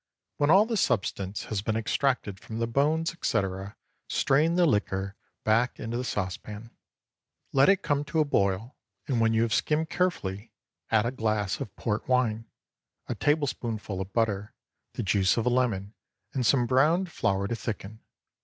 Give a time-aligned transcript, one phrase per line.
[0.37, 3.75] When all the substance has been extracted from the bones, etc.,
[4.09, 6.71] strain the liquor back into the saucepan;
[7.53, 8.75] let it come to a boil,
[9.07, 10.53] and when you have skimmed carefully,
[10.89, 12.45] add a glass of Port wine,
[13.07, 14.55] a tablespoonful of butter,
[14.93, 15.93] the juice of a lemon,
[16.33, 17.99] and some browned flour to thicken.